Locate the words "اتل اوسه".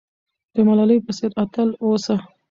1.43-2.15